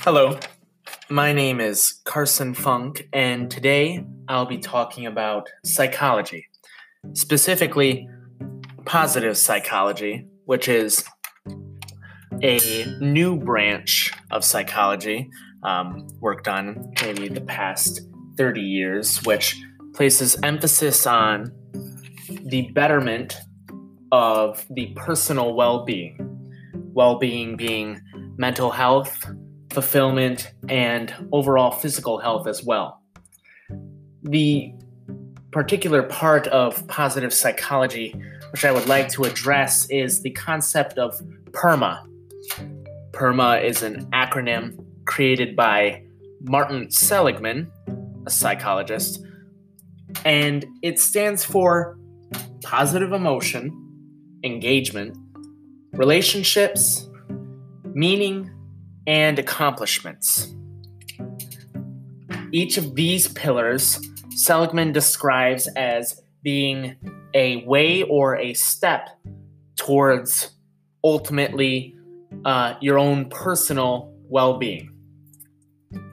Hello, 0.00 0.38
my 1.08 1.32
name 1.32 1.60
is 1.60 2.00
Carson 2.04 2.54
Funk, 2.54 3.08
and 3.12 3.50
today 3.50 4.04
I'll 4.28 4.46
be 4.46 4.58
talking 4.58 5.06
about 5.06 5.48
psychology, 5.64 6.46
specifically 7.14 8.08
positive 8.84 9.36
psychology, 9.36 10.26
which 10.44 10.68
is 10.68 11.04
a 12.42 12.84
new 13.00 13.36
branch 13.36 14.12
of 14.30 14.44
psychology 14.44 15.28
um, 15.62 16.06
worked 16.20 16.48
on 16.48 16.92
maybe 17.02 17.28
the 17.28 17.40
past 17.40 18.00
30 18.36 18.60
years, 18.60 19.22
which 19.24 19.60
places 19.94 20.36
emphasis 20.42 21.06
on 21.06 21.52
the 22.44 22.70
betterment 22.72 23.36
of 24.12 24.64
the 24.70 24.92
personal 24.94 25.54
well 25.54 25.84
being. 25.84 26.16
Well 26.92 27.18
being 27.18 27.56
being 27.56 28.00
mental 28.38 28.70
health, 28.70 29.26
fulfillment, 29.76 30.54
and 30.70 31.14
overall 31.32 31.70
physical 31.70 32.16
health 32.16 32.46
as 32.46 32.64
well. 32.64 33.02
The 34.22 34.72
particular 35.52 36.02
part 36.02 36.46
of 36.46 36.86
positive 36.88 37.34
psychology 37.34 38.18
which 38.52 38.64
I 38.64 38.72
would 38.72 38.86
like 38.86 39.10
to 39.10 39.24
address 39.24 39.86
is 39.90 40.22
the 40.22 40.30
concept 40.30 40.96
of 40.96 41.20
PERMA. 41.52 42.06
PERMA 43.12 43.62
is 43.62 43.82
an 43.82 44.06
acronym 44.12 44.82
created 45.04 45.54
by 45.54 46.02
Martin 46.40 46.90
Seligman, 46.90 47.70
a 48.26 48.30
psychologist, 48.30 49.22
and 50.24 50.64
it 50.80 50.98
stands 50.98 51.44
for 51.44 51.98
positive 52.62 53.12
emotion, 53.12 53.72
engagement, 54.42 55.18
relationships, 55.92 57.10
meaning, 57.92 58.50
and 59.06 59.38
accomplishments. 59.38 60.54
Each 62.52 62.76
of 62.76 62.94
these 62.94 63.28
pillars 63.28 64.00
Seligman 64.36 64.92
describes 64.92 65.66
as 65.76 66.20
being 66.42 66.96
a 67.32 67.64
way 67.64 68.02
or 68.02 68.36
a 68.36 68.52
step 68.52 69.08
towards 69.76 70.50
ultimately 71.02 71.96
uh, 72.44 72.74
your 72.82 72.98
own 72.98 73.30
personal 73.30 74.12
well 74.28 74.58
being. 74.58 74.90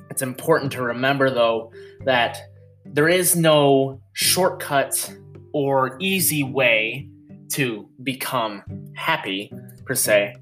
It's 0.10 0.22
important 0.22 0.72
to 0.74 0.84
remember, 0.84 1.30
though, 1.30 1.74
that 2.06 2.38
there 2.86 3.10
is 3.10 3.36
no 3.36 4.00
shortcut 4.14 5.14
or 5.54 5.98
easy 6.00 6.44
way 6.44 7.10
to 7.54 7.90
become 8.04 8.64
happy, 8.96 9.52
per 9.86 9.96
se, 9.96 10.36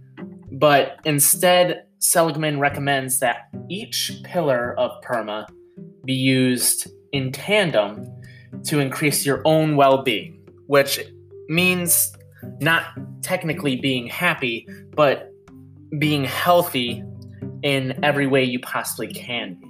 but 0.52 1.00
instead, 1.04 1.86
Seligman 2.02 2.60
recommends 2.60 3.20
that 3.20 3.50
each 3.70 4.12
pillar 4.24 4.74
of 4.80 4.92
PERMA 5.04 5.48
be 6.04 6.14
used 6.14 6.88
in 7.12 7.32
tandem 7.32 8.08
to 8.64 8.80
increase 8.80 9.24
your 9.24 9.42
own 9.46 9.76
well 9.76 10.02
being, 10.02 10.44
which 10.66 11.00
means 11.48 12.12
not 12.60 12.86
technically 13.22 13.76
being 13.76 14.08
happy, 14.08 14.68
but 14.96 15.32
being 16.00 16.24
healthy 16.24 17.04
in 17.62 18.04
every 18.04 18.26
way 18.26 18.44
you 18.44 18.60
possibly 18.60 19.08
can 19.08 19.54
be. 19.62 19.68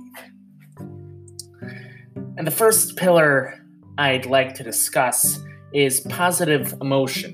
And 2.38 2.48
the 2.48 2.52
first 2.52 2.96
pillar 2.96 3.60
I'd 3.98 4.26
like 4.26 4.56
to 4.56 4.64
discuss 4.64 5.44
is 5.74 6.00
positive 6.00 6.74
emotion, 6.80 7.34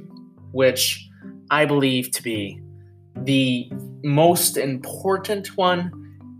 which 0.54 1.08
I 1.52 1.66
believe 1.66 2.10
to 2.12 2.24
be 2.24 2.60
the 3.16 3.70
most 4.04 4.58
important 4.58 5.58
one 5.58 5.92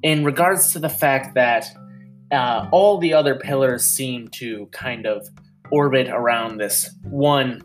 in 0.04 0.24
regards 0.24 0.72
to 0.74 0.80
the 0.80 0.90
fact 0.90 1.36
that 1.36 1.66
uh, 2.32 2.68
all 2.72 2.98
the 2.98 3.14
other 3.14 3.36
pillars 3.36 3.86
seem 3.86 4.28
to 4.30 4.68
kind 4.72 5.06
of 5.06 5.28
orbit 5.72 6.08
around 6.10 6.58
this 6.58 6.94
one 7.04 7.62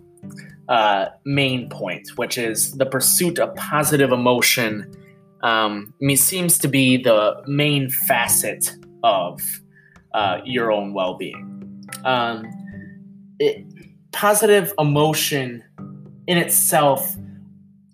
uh, 0.69 1.06
main 1.25 1.69
point, 1.69 2.08
which 2.16 2.38
is 2.38 2.72
the 2.72 2.86
pursuit 2.86 3.38
of 3.38 3.54
positive 3.56 4.12
emotion. 4.12 4.91
Um, 5.42 5.92
seems 6.14 6.56
to 6.58 6.69
be 6.69 6.97
the 6.97 7.42
main 7.47 7.91
facet 7.91 8.70
of 9.02 9.41
uh, 10.14 10.38
your 10.44 10.70
own 10.70 10.94
well-being. 10.94 11.84
Um, 12.04 12.47
it, 13.41 13.66
positive 14.12 14.72
emotion 14.78 15.64
in 16.26 16.38
itself 16.38 17.16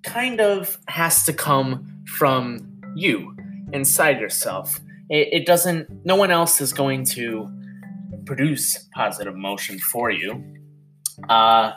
kind 0.03 0.41
of 0.41 0.79
has 0.89 1.25
to 1.25 1.33
come 1.33 2.03
from 2.07 2.81
you 2.95 3.37
inside 3.73 4.21
yourself. 4.21 4.81
It, 5.09 5.29
it 5.33 5.47
doesn't, 5.47 6.05
no 6.05 6.17
one 6.17 6.31
else 6.31 6.61
is 6.61 6.73
going 6.73 7.05
to 7.07 7.51
produce 8.25 8.87
positive 8.95 9.35
emotion 9.35 9.79
for 9.79 10.11
you. 10.11 10.45
Uh, 11.29 11.73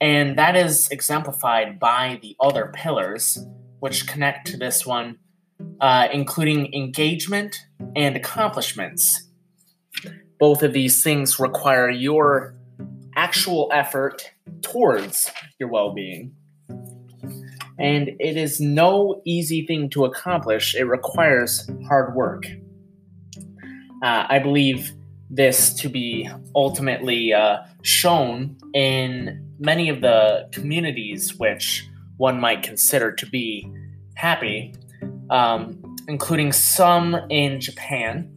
and 0.00 0.36
that 0.36 0.56
is 0.56 0.88
exemplified 0.88 1.78
by 1.78 2.18
the 2.22 2.36
other 2.40 2.72
pillars, 2.74 3.38
which 3.80 4.06
connect 4.06 4.48
to 4.48 4.56
this 4.56 4.84
one, 4.84 5.18
uh, 5.80 6.08
including 6.12 6.74
engagement 6.74 7.56
and 7.94 8.16
accomplishments. 8.16 9.28
Both 10.38 10.62
of 10.62 10.72
these 10.72 11.02
things 11.02 11.38
require 11.38 11.88
your 11.88 12.56
actual 13.14 13.70
effort 13.72 14.32
towards 14.60 15.30
your 15.58 15.68
well 15.68 15.94
being. 15.94 16.34
And 17.82 18.10
it 18.20 18.36
is 18.36 18.60
no 18.60 19.20
easy 19.24 19.66
thing 19.66 19.90
to 19.90 20.04
accomplish, 20.04 20.74
it 20.76 20.84
requires 20.84 21.68
hard 21.88 22.14
work. 22.14 22.44
Uh, 24.02 24.24
I 24.28 24.38
believe 24.38 24.92
this 25.28 25.74
to 25.74 25.88
be 25.88 26.28
ultimately 26.54 27.32
uh, 27.32 27.58
shown 27.82 28.56
in 28.72 29.44
many 29.58 29.88
of 29.88 30.00
the 30.00 30.48
communities 30.52 31.34
which 31.38 31.84
one 32.18 32.38
might 32.38 32.62
consider 32.62 33.10
to 33.12 33.26
be 33.26 33.68
happy, 34.14 34.74
um, 35.30 35.96
including 36.06 36.52
some 36.52 37.16
in 37.30 37.60
Japan, 37.60 38.30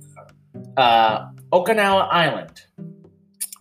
uh, 0.77 1.29
Okinawa 1.51 2.07
Island, 2.11 2.63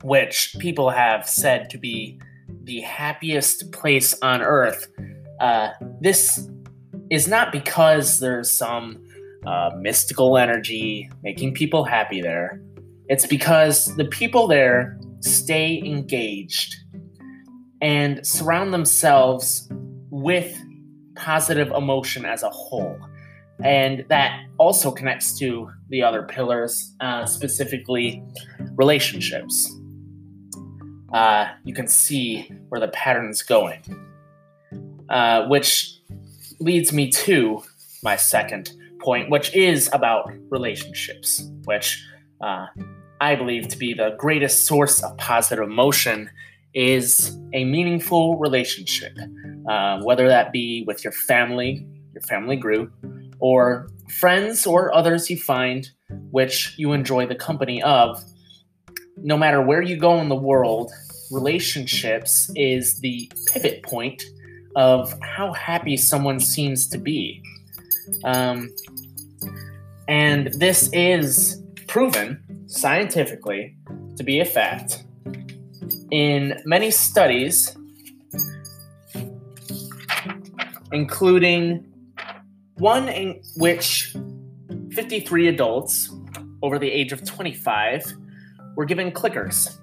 which 0.03 0.57
people 0.59 0.91
have 0.91 1.29
said 1.29 1.69
to 1.71 1.79
be 1.79 2.21
the 2.63 2.81
happiest 2.81 3.71
place 3.73 4.15
on 4.23 4.41
earth. 4.41 4.89
Uh, 5.45 5.75
this 6.01 6.49
is 7.11 7.29
not 7.29 7.53
because 7.53 8.19
there's 8.19 8.51
some 8.51 9.05
uh, 9.47 9.69
mystical 9.79 10.39
energy 10.39 11.11
making 11.23 11.53
people 11.53 11.85
happy 11.85 12.23
there. 12.23 12.63
It's 13.09 13.27
because 13.27 13.95
the 13.97 14.07
people 14.07 14.47
there 14.47 14.99
stay 15.21 15.83
engaged 15.85 16.75
and 17.83 18.27
surround 18.27 18.73
themselves 18.73 19.69
with 20.09 20.59
positive 21.15 21.71
emotion 21.73 22.25
as 22.25 22.43
a 22.43 22.49
whole. 22.49 22.99
And 23.63 24.07
that 24.09 24.47
also 24.57 24.91
connects 24.91 25.39
to 25.41 25.71
the 25.91 26.03
other 26.03 26.23
pillars, 26.23 26.97
uh, 27.01 27.27
specifically 27.27 28.25
relationships. 28.77 29.71
Uh, 31.13 31.49
you 31.65 31.75
can 31.75 31.87
see 31.87 32.51
where 32.71 32.81
the 32.81 32.89
pattern's 32.89 33.43
going, 33.43 33.83
uh, 35.09 35.47
which 35.47 35.99
leads 36.61 36.93
me 36.93 37.11
to 37.11 37.63
my 38.03 38.17
second 38.17 38.73
point, 39.01 39.31
which 39.31 39.55
is 39.55 39.91
about 39.93 40.31
relationships, 40.51 41.49
which 41.65 42.03
uh, 42.41 42.67
I 43.21 43.35
believe 43.35 43.69
to 43.69 43.79
be 43.79 43.95
the 43.95 44.15
greatest 44.19 44.65
source 44.65 45.03
of 45.03 45.17
positive 45.17 45.65
emotion 45.65 46.31
is 46.75 47.37
a 47.53 47.65
meaningful 47.65 48.37
relationship, 48.39 49.17
uh, 49.69 50.01
whether 50.03 50.29
that 50.29 50.53
be 50.53 50.85
with 50.87 51.05
your 51.05 51.13
family, 51.13 51.87
your 52.13 52.23
family 52.23 52.57
group, 52.57 52.93
or 53.39 53.89
friends 54.09 54.67
or 54.67 54.95
others 54.95 55.31
you 55.31 55.39
find 55.39 55.91
which 56.31 56.75
you 56.77 56.93
enjoy 56.93 57.27
the 57.27 57.35
company 57.35 57.83
of. 57.83 58.23
No 59.17 59.37
matter 59.37 59.63
where 59.63 59.83
you 59.83 59.97
go 59.97 60.21
in 60.21 60.29
the 60.29 60.37
world, 60.37 60.91
relationships 61.31 62.51
is 62.57 63.01
the 63.01 63.31
pivot 63.47 63.83
point 63.83 64.25
of 64.77 65.15
how 65.21 65.53
happy 65.53 65.97
someone 65.97 66.41
seems 66.41 66.89
to 66.89 66.99
be. 66.99 67.43
Um, 68.25 68.71
and 70.09 70.53
this 70.55 70.91
is 70.93 71.63
proven 71.87 72.43
scientifically 72.67 73.77
to 74.17 74.23
be 74.23 74.41
a 74.41 74.45
fact 74.45 75.05
in 76.11 76.61
many 76.65 76.91
studies, 76.91 77.77
including 80.93 81.85
one 82.75 83.09
in 83.09 83.41
which 83.57 84.15
53 84.93 85.49
adults 85.49 86.15
over 86.63 86.79
the 86.79 86.91
age 86.91 87.13
of 87.13 87.25
25 87.25 88.13
were 88.77 88.85
given 88.85 89.11
clickers. 89.11 89.77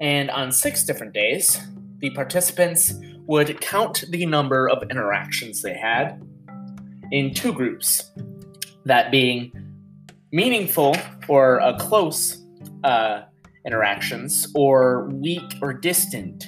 And 0.00 0.30
on 0.30 0.52
six 0.52 0.84
different 0.84 1.12
days, 1.12 1.60
the 1.98 2.10
participants 2.10 2.94
would 3.26 3.60
count 3.60 4.04
the 4.10 4.26
number 4.26 4.68
of 4.68 4.82
interactions 4.90 5.62
they 5.62 5.74
had 5.74 6.22
in 7.10 7.32
two 7.32 7.52
groups 7.52 8.10
that 8.84 9.10
being 9.10 9.52
meaningful 10.32 10.96
or 11.28 11.60
uh, 11.60 11.76
close 11.78 12.42
uh, 12.82 13.22
interactions 13.64 14.46
or 14.54 15.08
weak 15.10 15.54
or 15.62 15.72
distant 15.72 16.46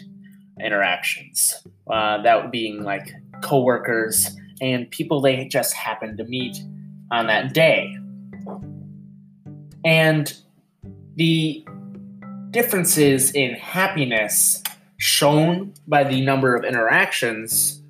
interactions. 0.60 1.66
Uh, 1.90 2.20
that 2.22 2.50
being 2.50 2.82
like 2.82 3.12
coworkers 3.42 4.36
and 4.60 4.90
people 4.90 5.20
they 5.20 5.46
just 5.46 5.72
happened 5.74 6.18
to 6.18 6.24
meet 6.24 6.56
on 7.10 7.26
that 7.26 7.54
day. 7.54 7.96
And 9.84 10.32
the 11.14 11.64
differences 12.50 13.30
in 13.32 13.54
happiness 13.54 14.62
shown 14.98 15.74
by 15.86 16.04
the 16.04 16.20
number 16.20 16.54
of 16.54 16.64
interactions 16.64 17.82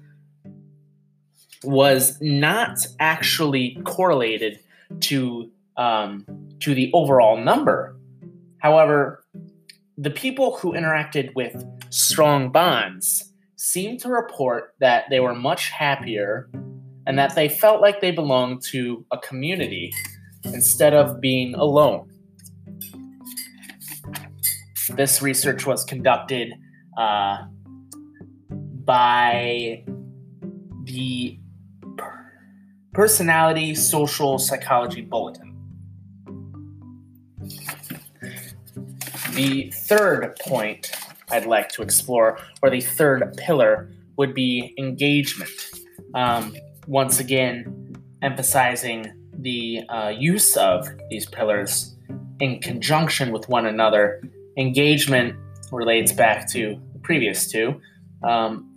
was 1.62 2.18
not 2.20 2.86
actually 3.00 3.78
correlated 3.84 4.60
to 5.00 5.50
um, 5.76 6.24
to 6.60 6.74
the 6.74 6.90
overall 6.94 7.36
number. 7.36 7.96
However, 8.58 9.24
the 9.98 10.10
people 10.10 10.56
who 10.56 10.72
interacted 10.72 11.34
with 11.34 11.64
strong 11.90 12.50
bonds 12.50 13.32
seemed 13.56 14.00
to 14.00 14.08
report 14.08 14.74
that 14.80 15.04
they 15.10 15.20
were 15.20 15.34
much 15.34 15.70
happier 15.70 16.48
and 17.06 17.18
that 17.18 17.34
they 17.34 17.48
felt 17.48 17.80
like 17.80 18.00
they 18.00 18.10
belonged 18.10 18.62
to 18.62 19.04
a 19.10 19.18
community 19.18 19.92
instead 20.44 20.94
of 20.94 21.20
being 21.20 21.54
alone. 21.54 22.10
This 24.90 25.20
research 25.20 25.66
was 25.66 25.84
conducted 25.84 26.52
uh, 26.96 27.44
by 28.84 29.84
the 30.84 31.38
Personality 32.92 33.74
Social 33.74 34.38
Psychology 34.38 35.02
Bulletin. 35.02 35.54
The 39.34 39.70
third 39.70 40.34
point 40.40 40.92
I'd 41.30 41.44
like 41.44 41.68
to 41.70 41.82
explore, 41.82 42.38
or 42.62 42.70
the 42.70 42.80
third 42.80 43.36
pillar, 43.36 43.90
would 44.16 44.32
be 44.32 44.74
engagement. 44.78 45.50
Um, 46.14 46.56
once 46.86 47.20
again, 47.20 47.96
emphasizing 48.22 49.12
the 49.34 49.82
uh, 49.90 50.08
use 50.08 50.56
of 50.56 50.88
these 51.10 51.26
pillars 51.26 51.96
in 52.40 52.60
conjunction 52.60 53.32
with 53.32 53.48
one 53.48 53.66
another. 53.66 54.22
Engagement 54.56 55.36
relates 55.70 56.12
back 56.12 56.48
to 56.52 56.80
previous 57.06 57.48
two. 57.48 57.80
Um, 58.24 58.68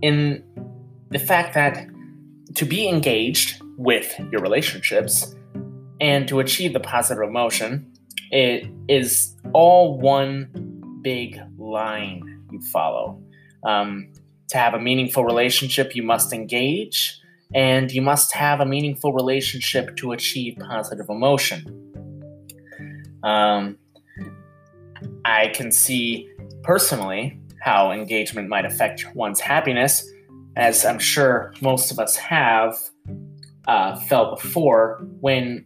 in 0.00 0.44
the 1.10 1.18
fact 1.18 1.54
that 1.54 1.86
to 2.54 2.64
be 2.64 2.88
engaged 2.88 3.60
with 3.76 4.18
your 4.30 4.40
relationships 4.40 5.34
and 6.00 6.28
to 6.28 6.38
achieve 6.38 6.72
the 6.72 6.80
positive 6.80 7.22
emotion, 7.22 7.92
it 8.30 8.70
is 8.88 9.34
all 9.52 9.98
one 9.98 10.48
big 11.02 11.40
line 11.58 12.22
you 12.52 12.60
follow. 12.72 13.20
Um, 13.64 14.12
to 14.50 14.56
have 14.56 14.74
a 14.74 14.80
meaningful 14.80 15.24
relationship, 15.24 15.96
you 15.96 16.04
must 16.04 16.32
engage, 16.32 17.20
and 17.52 17.90
you 17.90 18.00
must 18.00 18.32
have 18.32 18.60
a 18.60 18.64
meaningful 18.64 19.12
relationship 19.12 19.96
to 19.96 20.12
achieve 20.12 20.56
positive 20.60 21.08
emotion. 21.08 21.60
Um, 23.24 23.76
I 25.24 25.48
can 25.48 25.72
see 25.72 26.30
personally 26.68 27.40
how 27.62 27.90
engagement 27.90 28.46
might 28.46 28.66
affect 28.66 29.06
one's 29.14 29.40
happiness 29.40 30.06
as 30.56 30.84
I'm 30.84 30.98
sure 30.98 31.54
most 31.62 31.90
of 31.90 31.98
us 31.98 32.14
have 32.16 32.76
uh, 33.66 33.96
felt 34.00 34.38
before, 34.38 35.00
when 35.20 35.64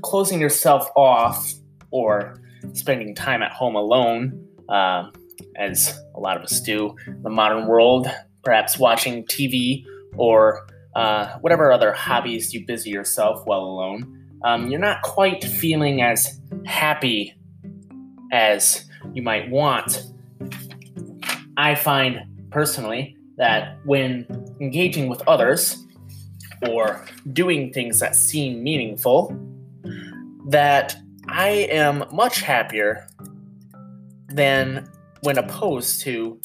closing 0.00 0.40
yourself 0.40 0.88
off 0.96 1.52
or 1.92 2.34
spending 2.72 3.14
time 3.14 3.40
at 3.40 3.52
home 3.52 3.76
alone, 3.76 4.44
uh, 4.68 5.10
as 5.56 5.96
a 6.16 6.20
lot 6.20 6.36
of 6.36 6.42
us 6.42 6.60
do 6.60 6.96
in 7.06 7.22
the 7.22 7.30
modern 7.30 7.68
world, 7.68 8.08
perhaps 8.42 8.78
watching 8.78 9.24
TV 9.26 9.84
or 10.16 10.66
uh, 10.96 11.38
whatever 11.38 11.70
other 11.70 11.92
hobbies 11.92 12.52
you 12.52 12.66
busy 12.66 12.90
yourself 12.90 13.42
while 13.44 13.60
alone, 13.60 14.28
um, 14.44 14.68
you're 14.68 14.80
not 14.80 15.02
quite 15.02 15.44
feeling 15.44 16.02
as 16.02 16.40
happy 16.64 17.32
as 18.32 18.88
you 19.14 19.22
might 19.22 19.48
want. 19.48 20.02
I 21.56 21.74
find 21.74 22.20
personally 22.50 23.16
that 23.36 23.78
when 23.84 24.26
engaging 24.60 25.08
with 25.08 25.22
others 25.26 25.86
or 26.68 27.06
doing 27.32 27.72
things 27.72 27.98
that 28.00 28.14
seem 28.14 28.62
meaningful, 28.62 29.36
that 30.48 30.96
I 31.28 31.48
am 31.70 32.04
much 32.12 32.40
happier 32.40 33.06
than 34.28 34.88
when 35.22 35.38
opposed 35.38 36.00
to 36.02 36.40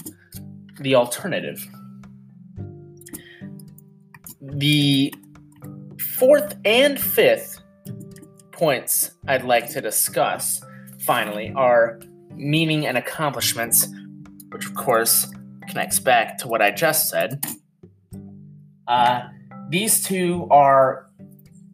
the 0.80 0.96
alternative. 0.96 1.66
The 4.42 5.14
fourth 6.00 6.56
and 6.64 7.00
fifth 7.00 7.62
points 8.52 9.12
I'd 9.28 9.44
like 9.44 9.70
to 9.72 9.82
discuss, 9.82 10.62
finally, 11.00 11.52
are 11.56 12.00
meaning 12.32 12.86
and 12.86 12.98
accomplishments, 12.98 13.88
which, 14.58 14.66
of 14.66 14.74
course, 14.74 15.32
connects 15.68 16.00
back 16.00 16.40
to 16.40 16.48
what 16.48 16.64
I 16.64 16.72
just 16.72 17.10
said. 17.10 17.46
Uh, 18.88 19.28
these 19.70 20.04
two 20.04 20.48
are 20.50 21.08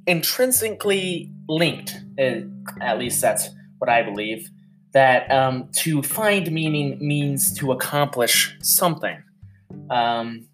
intrinsically 0.05 1.31
linked, 1.47 1.95
uh, 2.19 2.41
at 2.81 2.99
least 2.99 3.21
that's 3.21 3.47
what 3.77 3.89
I 3.89 4.03
believe. 4.03 4.49
That 4.91 5.31
um, 5.31 5.69
to 5.77 6.03
find 6.03 6.51
meaning 6.51 6.97
means 6.99 7.57
to 7.59 7.71
accomplish 7.71 8.57
something. 8.61 9.23
Um, 9.89 10.49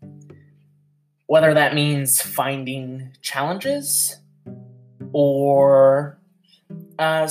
whether 1.26 1.56
that 1.56 1.74
means 1.74 2.22
finding 2.22 3.10
challenges 3.24 4.18
or 5.14 6.20
uh, 7.00 7.28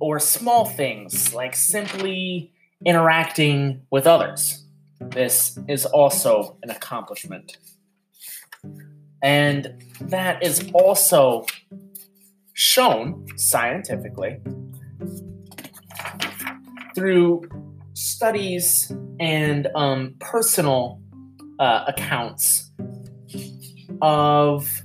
or 0.00 0.20
small 0.20 0.66
things 0.66 1.32
like 1.32 1.56
simply 1.56 2.52
interacting 2.86 3.82
with 3.90 4.06
others. 4.06 4.64
This 5.00 5.58
is 5.68 5.84
also 5.84 6.56
an 6.62 6.70
accomplishment. 6.70 7.58
And 9.22 9.82
that 10.00 10.42
is 10.42 10.70
also 10.72 11.44
shown 12.54 13.26
scientifically 13.36 14.38
through 16.94 17.42
studies 17.94 18.90
and 19.18 19.68
um, 19.74 20.14
personal 20.20 21.00
uh, 21.58 21.84
accounts 21.88 22.70
of 24.00 24.82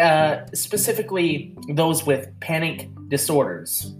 uh, 0.00 0.46
specifically 0.54 1.56
those 1.68 2.06
with 2.06 2.28
panic 2.40 2.88
disorders. 3.08 3.94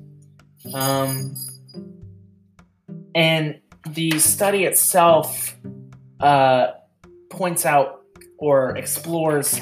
Um, 0.73 1.35
and 3.15 3.61
the 3.91 4.19
study 4.19 4.65
itself 4.65 5.57
uh, 6.21 6.69
points 7.31 7.67
out 7.67 8.03
or 8.39 8.77
explores 8.77 9.59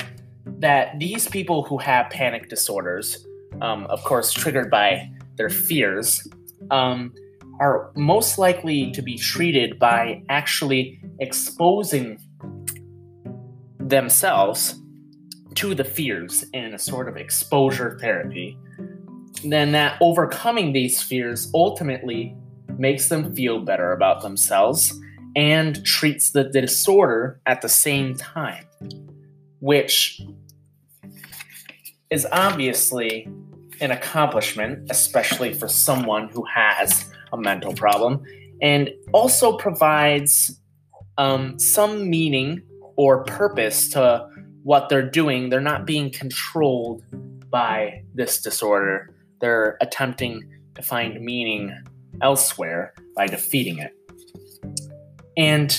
that 0.59 0.99
these 0.99 1.28
people 1.28 1.62
who 1.64 1.78
have 1.78 2.11
panic 2.11 2.49
disorders, 2.49 3.26
um, 3.61 3.87
of 3.87 4.02
course, 4.04 4.33
triggered 4.33 4.71
by 4.71 5.11
their 5.37 5.50
fears, 5.50 6.26
um, 6.71 7.12
are 7.61 7.92
most 7.95 8.38
likely 8.38 8.90
to 8.92 9.02
be 9.02 9.19
treated 9.19 9.78
by 9.78 10.23
actually 10.28 11.00
exposing 11.19 12.19
themselves 13.78 14.80
to 15.54 15.75
the 15.75 15.85
fears 15.85 16.45
in 16.54 16.75
a 16.75 16.78
sort 16.78 17.09
of 17.09 17.16
exposure 17.16 17.99
therapy. 18.00 18.57
Then 19.45 19.73
that 19.73 19.99
overcoming 20.00 20.73
these 20.73 21.02
fears 21.02 21.50
ultimately 21.54 22.37
makes 22.81 23.11
them 23.11 23.37
feel 23.37 23.61
better 23.61 23.93
about 23.93 24.23
themselves, 24.23 24.99
and 25.37 25.85
treats 25.85 26.31
the 26.31 26.45
disorder 26.45 27.41
at 27.47 27.61
the 27.61 27.69
same 27.69 28.17
time, 28.17 28.65
which 29.61 30.21
is 32.11 32.27
obviously 32.33 33.29
an 33.81 33.91
accomplishment, 33.91 34.91
especially 34.91 35.55
for 35.55 35.69
someone 35.69 36.29
who 36.31 36.45
has 36.45 37.13
a 37.33 37.37
mental 37.37 37.73
problem, 37.75 38.23
and 38.61 38.91
also 39.13 39.57
provides 39.57 40.59
um, 41.19 41.59
some 41.59 42.09
meaning 42.09 42.63
or 42.97 43.25
purpose 43.25 43.91
to 43.91 44.27
what 44.63 44.89
they're 44.89 45.09
doing. 45.09 45.51
They're 45.51 45.61
not 45.61 45.87
being 45.87 46.11
controlled 46.11 47.05
by 47.51 48.05
this 48.15 48.41
disorder, 48.41 49.15
they're 49.41 49.77
attempting 49.81 50.49
to 50.77 50.83
find 50.83 51.21
meaning 51.21 51.75
elsewhere 52.23 52.95
by 53.17 53.26
defeating 53.26 53.79
it. 53.79 53.95
And 55.37 55.76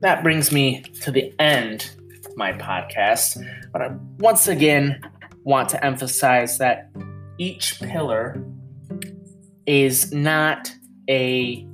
that 0.00 0.22
brings 0.22 0.52
me 0.52 0.82
to 1.02 1.10
the 1.10 1.32
end 1.38 1.90
of 2.26 2.36
my 2.36 2.52
podcast, 2.52 3.42
but 3.72 3.82
I 3.82 3.94
once 4.18 4.48
again 4.48 5.00
want 5.44 5.68
to 5.70 5.84
emphasize 5.84 6.58
that 6.58 6.90
each 7.38 7.80
pillar 7.80 8.44
is 9.66 10.12
not 10.12 10.70
a 11.08 11.66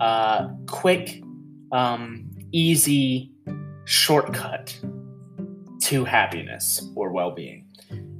uh, 0.00 0.48
quick, 0.66 1.22
um, 1.72 2.30
easy 2.52 3.32
shortcut 3.84 4.78
to 5.82 6.04
happiness 6.04 6.86
or 6.94 7.12
well 7.12 7.30
being. 7.30 7.66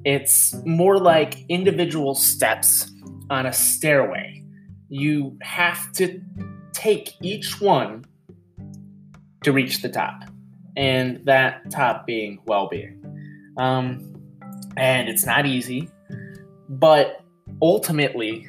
It's 0.05 0.55
more 0.67 0.99
like 0.99 1.45
individual 1.49 2.15
steps 2.15 2.91
on 3.31 3.47
a 3.47 3.53
stairway. 3.53 4.34
You 4.95 5.37
have 5.43 5.91
to 5.95 6.23
take 6.73 7.15
each 7.21 7.61
one 7.61 8.05
to 9.43 9.51
reach 9.51 9.83
the 9.83 9.89
top, 9.89 10.23
and 10.77 11.21
that 11.27 11.69
top 11.73 12.07
being 12.07 12.39
well 12.47 12.69
being. 12.69 13.03
Um, 13.57 14.15
and 14.77 15.09
it's 15.09 15.27
not 15.27 15.47
easy, 15.47 15.91
but 16.69 17.25
ultimately, 17.61 18.47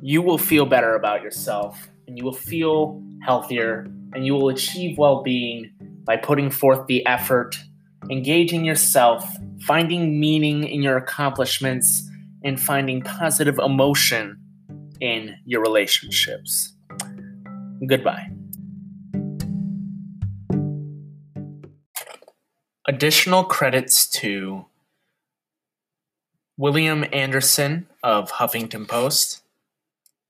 you 0.00 0.22
will 0.22 0.38
feel 0.38 0.64
better 0.64 0.94
about 0.94 1.22
yourself 1.22 1.90
and 2.06 2.16
you 2.16 2.24
will 2.24 2.32
feel 2.32 3.02
healthier 3.22 3.80
and 4.14 4.24
you 4.24 4.32
will 4.32 4.48
achieve 4.48 4.96
well 4.96 5.22
being 5.22 5.70
by 6.04 6.16
putting 6.16 6.48
forth 6.48 6.86
the 6.86 7.04
effort, 7.06 7.54
engaging 8.08 8.64
yourself, 8.64 9.28
finding 9.60 10.18
meaning 10.18 10.64
in 10.64 10.80
your 10.80 10.96
accomplishments, 10.96 12.08
and 12.44 12.58
finding 12.58 13.02
positive 13.02 13.58
emotion 13.58 14.40
in 15.00 15.36
your 15.44 15.62
relationships. 15.62 16.74
Goodbye. 17.86 18.30
Additional 22.88 23.44
credits 23.44 24.06
to 24.06 24.66
William 26.56 27.04
Anderson 27.12 27.86
of 28.02 28.32
Huffington 28.32 28.88
Post, 28.88 29.42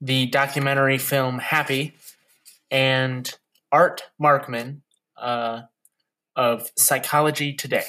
the 0.01 0.25
documentary 0.25 0.97
film 0.97 1.39
Happy, 1.39 1.93
and 2.69 3.37
Art 3.71 4.03
Markman 4.21 4.81
uh, 5.17 5.61
of 6.35 6.69
Psychology 6.75 7.53
Today. 7.53 7.85